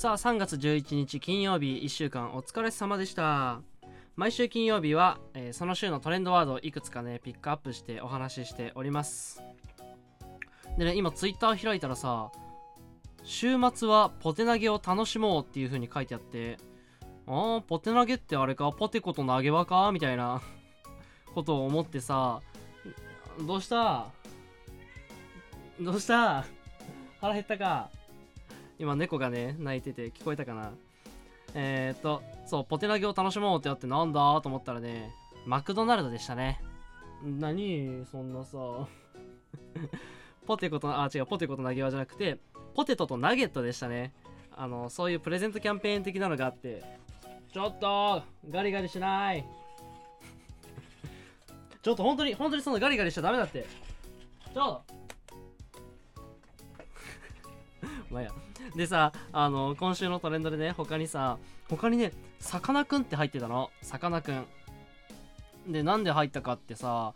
[0.00, 3.60] さあ3月11日金曜日1週間お疲れ様でした。
[4.16, 9.42] 毎週金曜日は、えーその週のトレンドワードをいくつかねピックアップしてお話ししております。
[10.78, 12.32] でね今ツイッター開いたらさ
[13.24, 16.56] 週末はポテ投げを楽しもうっていう風に書いてあって
[17.26, 18.72] あーポテ投げってあれか？
[18.72, 19.92] ポテコと投げ輪か？
[19.92, 20.40] みたいな
[21.34, 22.40] ことを思ってさ
[23.46, 24.06] どうした？
[25.78, 26.46] どうした？
[27.20, 27.90] 腹減ったか？
[28.80, 30.72] 今猫がね泣いてて聞こえたかな。
[31.52, 35.10] えー、っとそうポテ投げを楽しもうってあってなんだと思ったらね
[35.44, 36.62] マクドナルドでしたね。
[37.22, 38.06] 何？
[38.10, 38.56] そんなさ。
[40.46, 42.38] ポテコとあ違うポテコと投げ輪じゃなくて
[42.74, 44.14] ポテトとナゲットでしたね。
[44.56, 46.82] あのそういうプレゼントキャンペーン的なのがあって。
[47.52, 49.44] ちょっとガリガリしない。
[51.82, 53.66] ちょっと本当に本当にそのガリガリしちゃダメだって。
[54.54, 54.80] ちょ
[58.10, 58.30] まあや。
[58.76, 63.70] でさあの今週のトレンドでね他にさ他にねさかなクンって入ってたの。
[63.82, 64.44] さかなクン
[65.68, 67.14] でなんで入ったかってさ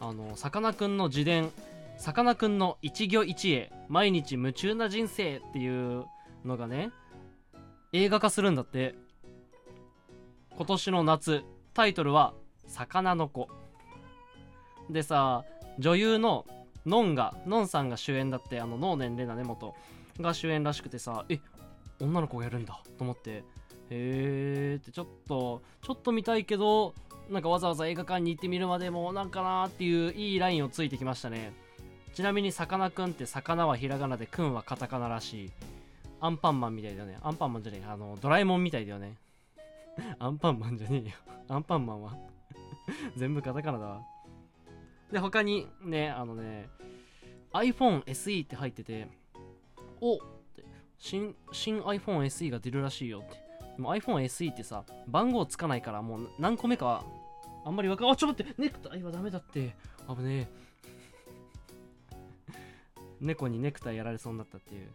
[0.00, 1.50] あのさかなクンの自伝。
[1.98, 3.70] さかなクンの一行一会。
[3.88, 6.04] 毎日夢中な人生っていう
[6.44, 6.90] のがね
[7.92, 8.94] 映画化するんだって。
[10.56, 11.44] 今年の夏。
[11.74, 12.34] タイトルは
[12.68, 13.48] 「魚の子」
[14.90, 15.44] でさ
[15.78, 16.44] 女優の
[16.84, 19.74] のんがのんさんが主演だってあの能年玲奈根本
[20.20, 21.40] が主演らしくてさえ
[22.00, 23.30] 女の子がやるんだと思って。
[23.30, 23.44] へ
[23.90, 26.94] えってちょっとちょっと見たいけど
[27.28, 31.52] なんかわざわざ映画館に行ってみるまでもなんかなーっていういいラインをついてきましたね。
[32.14, 35.50] ちなみにさかなクンって魚はひらがなでくんはカタカナらしい。
[36.20, 37.18] アンパンマンみたいだよね。
[37.22, 39.16] アンパンマンじゃねえあのドラえもんみたいだよね。
[40.18, 41.14] アンパンマンじゃねえよ。
[41.48, 42.16] アンパンマンは？
[43.16, 44.02] 全部カタカナだわ。
[45.10, 46.68] で他にねあのね
[47.52, 49.08] iPhone SE って入ってて
[50.02, 50.18] おっ
[50.56, 50.64] て。
[50.98, 53.36] 新新 iPhone SE が出るらしいよって。
[53.76, 57.04] でも iPhone SE ってさ番号つかないからもう何個目か
[57.64, 59.74] あんまりわかあちょっと待ってネクタイはダメだって。
[60.08, 60.48] 危ねえ。
[63.22, 64.88] 猫にネクタイやられそうになったっていう。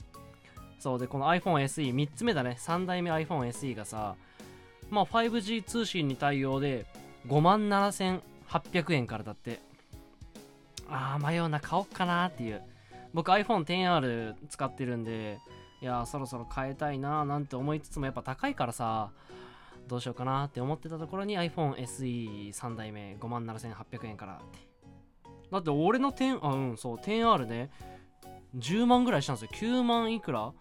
[0.79, 2.57] そうでこの iPhone SE3 つ目だね。
[2.59, 4.15] 3代目 iPhone SE がさ
[4.89, 6.85] まあ 5G 通信に対応で
[7.27, 9.59] 5万7800円からだって。
[10.89, 11.59] あー迷うな。
[11.59, 12.61] 買おっかなっていう。
[13.13, 15.39] 僕 iPhone10R 使ってるんで
[15.81, 19.11] いやそろそろ変えたいなーなんて思いつつもやっぱ高いからさ
[19.87, 24.67] どうしようかなって思ってたところに iPhone SE3 代目57,800円からって。
[25.51, 27.69] だって俺の10あうんそう 10R ね
[28.57, 29.49] 10万ぐらいしたんですよ。
[29.53, 30.51] 9万いくら？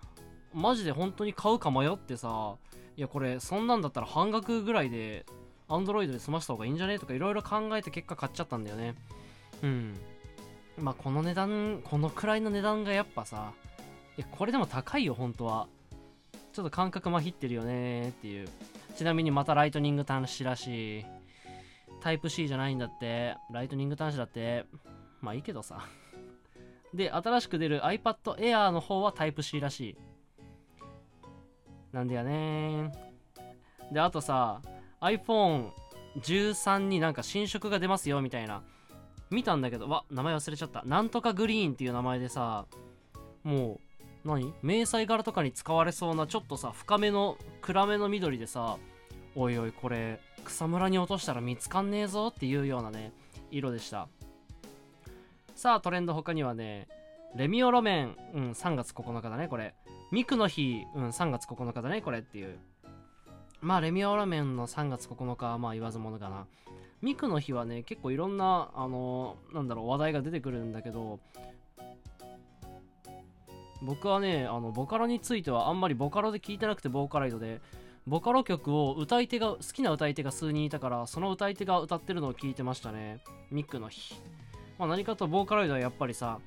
[0.55, 2.57] マジで本当に買うか迷ってさ
[2.97, 5.27] いやこれそんなんだったら半額ぐらいで
[5.69, 6.99] Android で済ました方がいいんじゃね？
[6.99, 8.95] とかいろいろ考えて結果買っちゃったんだよね。
[9.63, 9.95] うん。
[10.79, 13.53] まあこの値段このくらいの値段がやっぱさ
[14.17, 15.69] いやこれでも高いよ本当は。
[16.53, 18.49] ちょっと感覚まひってるよねっていう。
[18.97, 21.05] ちなみにまたライトニング端子らしい。
[22.01, 23.37] タイプ C じゃないんだって。
[23.53, 24.65] ライトニング端子だって。
[25.21, 25.83] まあいいけどさ。
[26.95, 29.97] で新しく出る iPad Air の方はタイプ C らしい。
[31.93, 32.93] なんだよね
[33.91, 34.61] であとさ
[35.01, 38.63] iPhone13 になんか新色が出ますよみたいな。
[39.31, 40.83] 見たんだけどわ名前忘れちゃった。
[40.85, 42.67] なんとかグリーンっていう名前でさ
[43.43, 43.81] も
[44.25, 44.53] う何？
[44.63, 48.79] 迷彩柄とかに使われそうなちょっとさ深めの暗めの緑でさ
[49.35, 53.13] おいおいこれ草むらに落としたら見つかんねえぞっていうようなね
[53.51, 54.09] 色でした。
[55.55, 56.87] さあトレンド他にはね
[57.35, 59.75] レミオロメンうん3月9日だねこれ。
[60.13, 62.59] ミクの日うん3月9日だねこれっていう。
[63.61, 66.47] まあレミオロメンの3月9日はまあ言わずものかな。
[67.03, 71.21] ミクの日はね結構いろんなあのなんだろう話題が出てくるんだけど
[73.83, 77.61] 僕はねあのボカロについてはあんまりボカロで聞いてなくてボーカロイドで
[78.07, 83.21] ボカロ曲を歌い手が好きな歌い手が数人いたからその歌い手が歌ってるのを聞いてましたね
[83.51, 84.15] ミクの日。
[84.79, 86.39] まあ何かとボーカロイドはやっぱりさ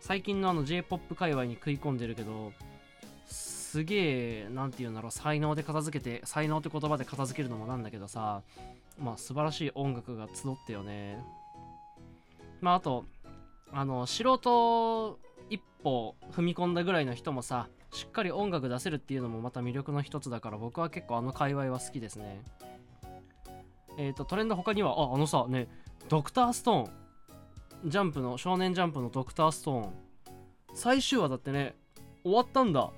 [0.00, 2.52] 最近のあの J-POP 界隈に食い込んでるけど
[3.26, 3.96] すげ
[4.44, 8.42] えなんて言うんだろう才能で片付けて才能って言葉で片付けるのもなんだけどさ
[8.98, 11.22] まあ素晴らしい音楽が集ってよね。
[12.60, 13.04] まああと
[13.72, 15.18] あの素人
[15.50, 22.42] 一歩踏み込んだぐらいの人もさしっかり音楽出せるっていうのもまた魅力の一つだから僕は結構あの界隈は好きですね。
[23.98, 25.68] えっ、とトレンド他にはああのさね
[26.08, 27.90] ドクターストーン。
[27.90, 29.92] ジャンプの少年ジャンプのドクターストーン。
[30.74, 31.74] 最終話だってね
[32.22, 32.90] 終わったんだ。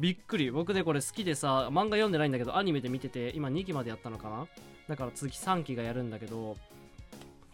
[0.00, 0.50] びっくり。
[0.50, 4.46] 僕ねこれ好きでさ漫画読んでないんだけどアニメで見てて今2期までやったのかな？
[4.88, 6.56] だから次3期がやるんだけど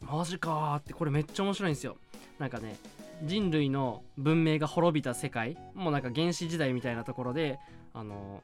[0.00, 1.96] マジかーってこれめっちゃ面白いんですよ。
[2.38, 2.76] なんかね
[3.25, 7.58] 人類の文明が滅びた世界もうなんか原始時代みたいなところで
[7.93, 8.43] あの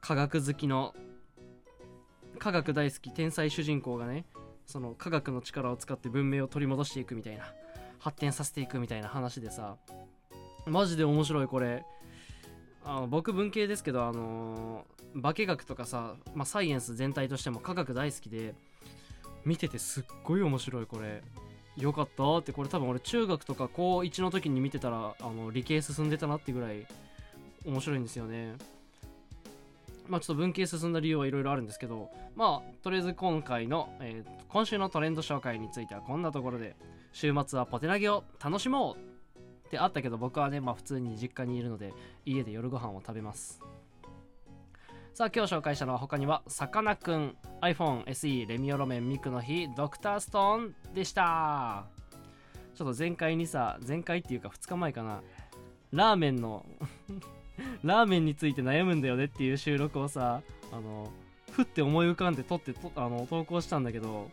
[0.00, 0.94] 科学好きの
[2.38, 4.24] 科学大好き天才主人公がね
[4.64, 7.44] その科学の力を使って文明を取り戻していくみたいな
[7.98, 9.76] 発展させていくみたいな話でさ
[10.66, 11.84] マジで面白いこれ。
[12.84, 14.84] あの僕文系ですけどあの
[15.22, 18.54] 化学とかさ、まあ、サイエンス全体としても科学大好きで
[19.44, 21.22] 見ててすっごい面白いこれ。
[21.76, 22.52] よかったって。
[22.52, 26.86] これ多分俺中学とか高1の時に見てたらあの理系進んでたなってぐらい
[27.64, 28.56] 面白いんですよね。
[30.08, 36.74] まあちょっと文系進んだ理由はいろいろあるんですけどまあとりあえず今回の、えー今週のトレンド紹介についてはこんなところで
[37.12, 39.09] 週末はポテ投げを楽しもう
[39.70, 41.94] ってあったけど僕はねまあ普通に実家にいるので
[42.26, 43.60] 家で夜ご飯を食べます。
[45.14, 51.84] さあ今日紹介したのは他にはさかなクン iPhone SE レミオロメンミクの日ドクターストーンでした。
[52.74, 55.22] ちょっと前回にさ前回っていうか2日前かな。
[55.92, 56.66] ラーメンの
[57.84, 60.42] ラーメンについて悩むんだよねっていう収録をさ
[60.72, 61.12] あの
[61.52, 64.30] ふって思い浮かんで撮ってとあの投稿したんだけど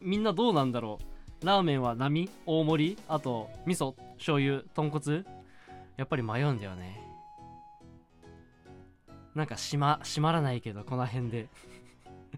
[0.00, 1.17] みんなどうなんだろう？
[1.42, 5.24] ラーメンは並大盛りあと味噌醤油豚骨。
[5.96, 7.00] やっぱり迷うんだよね。
[9.34, 11.48] なんか閉ま閉まらないけどこの辺で。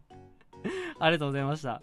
[0.98, 1.82] ありがとうございました。